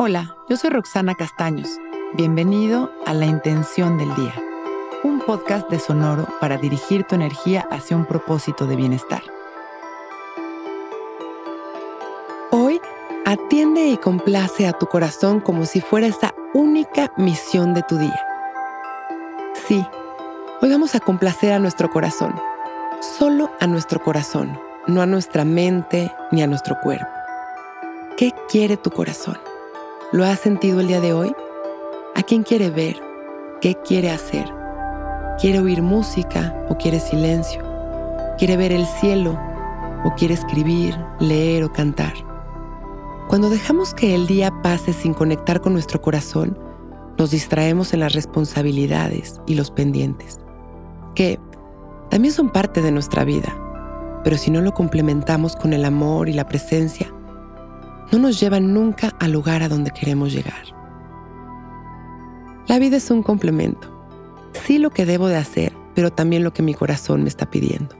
[0.00, 1.68] Hola, yo soy Roxana Castaños.
[2.12, 4.32] Bienvenido a La Intención del Día,
[5.02, 9.22] un podcast de Sonoro para dirigir tu energía hacia un propósito de bienestar.
[12.52, 12.80] Hoy,
[13.26, 18.24] atiende y complace a tu corazón como si fuera esa única misión de tu día.
[19.66, 19.84] Sí,
[20.62, 22.40] hoy vamos a complacer a nuestro corazón,
[23.00, 27.08] solo a nuestro corazón, no a nuestra mente ni a nuestro cuerpo.
[28.16, 29.47] ¿Qué quiere tu corazón?
[30.10, 31.34] ¿Lo has sentido el día de hoy?
[32.14, 32.96] ¿A quién quiere ver?
[33.60, 34.46] ¿Qué quiere hacer?
[35.38, 37.62] ¿Quiere oír música o quiere silencio?
[38.38, 39.38] ¿Quiere ver el cielo
[40.06, 42.14] o quiere escribir, leer o cantar?
[43.28, 46.58] Cuando dejamos que el día pase sin conectar con nuestro corazón,
[47.18, 50.40] nos distraemos en las responsabilidades y los pendientes,
[51.14, 51.38] que
[52.08, 53.54] también son parte de nuestra vida,
[54.24, 57.12] pero si no lo complementamos con el amor y la presencia,
[58.10, 60.64] no nos llevan nunca al lugar a donde queremos llegar.
[62.66, 63.88] La vida es un complemento.
[64.64, 67.96] Sí lo que debo de hacer, pero también lo que mi corazón me está pidiendo.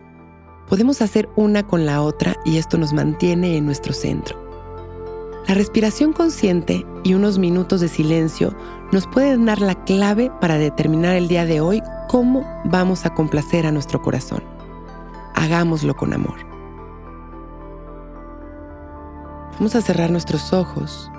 [0.68, 4.38] Podemos hacer una con la otra y esto nos mantiene en nuestro centro.
[5.48, 8.54] La respiración consciente y unos minutos de silencio
[8.92, 13.64] nos pueden dar la clave para determinar el día de hoy cómo vamos a complacer
[13.64, 14.42] a nuestro corazón.
[15.34, 16.47] Hagámoslo con amor.
[19.58, 21.10] Vamos a cerrar nuestros ojos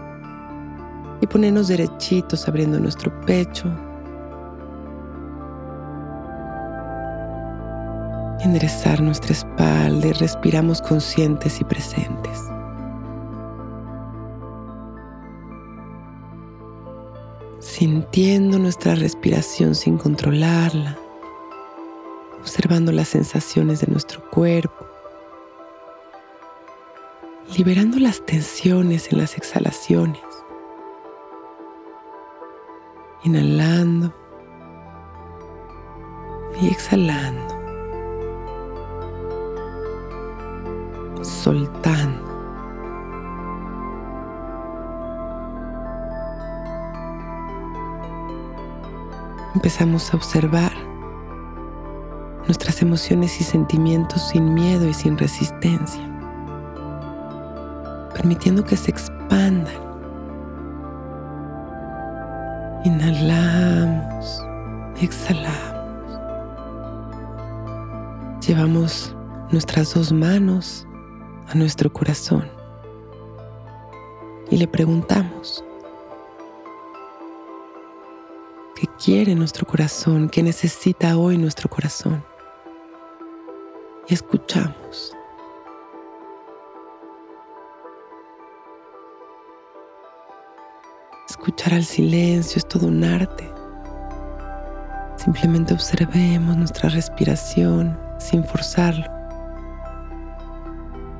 [1.19, 3.65] y ponernos derechitos abriendo nuestro pecho.
[8.39, 12.39] Enderezar nuestra espalda y respiramos conscientes y presentes.
[17.59, 20.97] Sintiendo nuestra respiración sin controlarla,
[22.39, 24.78] observando las sensaciones de nuestro cuerpo
[27.57, 30.21] liberando las tensiones en las exhalaciones.
[33.23, 34.13] Inhalando
[36.61, 37.55] y exhalando.
[41.23, 42.29] Soltando.
[49.55, 50.71] Empezamos a observar
[52.45, 56.18] nuestras emociones y sentimientos sin miedo y sin resistencia
[58.13, 59.89] permitiendo que se expandan.
[62.85, 64.43] Inhalamos,
[65.01, 66.19] exhalamos.
[68.45, 69.15] Llevamos
[69.51, 70.87] nuestras dos manos
[71.49, 72.49] a nuestro corazón
[74.49, 75.63] y le preguntamos,
[78.75, 80.29] ¿qué quiere nuestro corazón?
[80.29, 82.23] ¿Qué necesita hoy nuestro corazón?
[84.07, 85.15] Y escuchamos.
[91.29, 93.47] Escuchar al silencio es todo un arte.
[95.15, 99.05] Simplemente observemos nuestra respiración sin forzarlo.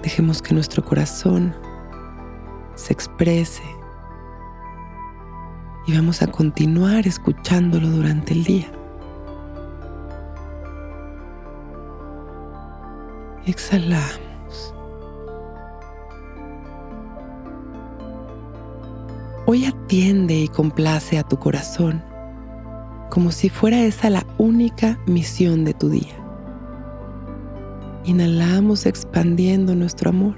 [0.02, 1.56] Dejemos que nuestro corazón
[2.74, 3.62] se exprese
[5.86, 8.72] y vamos a continuar escuchándolo durante el día.
[13.46, 14.29] Exhalamos.
[19.90, 22.04] Atiende y complace a tu corazón
[23.10, 26.14] como si fuera esa la única misión de tu día.
[28.06, 30.36] Inhalamos expandiendo nuestro amor.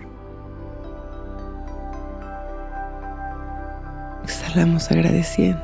[4.24, 5.62] Exhalamos agradeciendo.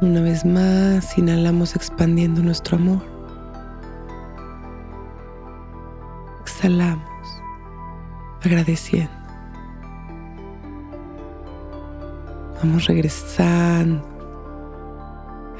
[0.00, 3.02] Una vez más, inhalamos expandiendo nuestro amor.
[6.42, 7.10] Exhalamos
[8.44, 9.23] agradeciendo.
[12.66, 14.02] Vamos regresando,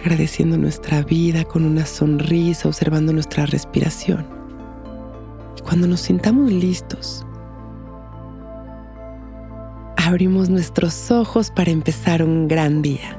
[0.01, 4.27] agradeciendo nuestra vida con una sonrisa, observando nuestra respiración.
[5.59, 7.27] Y cuando nos sintamos listos,
[9.99, 13.19] abrimos nuestros ojos para empezar un gran día.